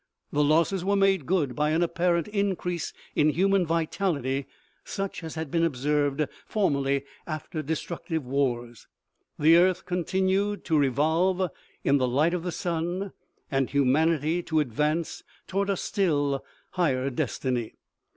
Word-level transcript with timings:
The 0.31 0.43
losses 0.43 0.83
were 0.83 0.95
made 0.95 1.27
good 1.27 1.55
by 1.55 1.69
an 1.69 1.83
apparent 1.83 2.27
in 2.29 2.55
crease 2.55 2.91
in 3.15 3.29
human 3.29 3.67
vitality, 3.67 4.47
such 4.83 5.23
as 5.23 5.35
had 5.35 5.51
been 5.51 5.63
observed 5.63 6.25
for 6.47 6.71
merly 6.71 7.03
after 7.27 7.61
destructive 7.61 8.25
wars; 8.25 8.87
the 9.37 9.57
earth 9.57 9.85
continued 9.85 10.65
to 10.65 10.79
revolve 10.79 11.51
in 11.83 11.97
the 11.99 12.07
light 12.07 12.33
of 12.33 12.41
the 12.41 12.51
sun, 12.51 13.11
and 13.51 13.69
humanity 13.69 14.41
to 14.41 14.59
advance 14.59 15.21
toward 15.45 15.69
a 15.69 15.77
still 15.77 16.43
higher 16.71 17.11
destiny. 17.11 17.75